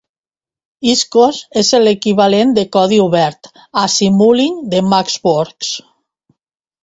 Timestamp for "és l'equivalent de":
1.61-2.63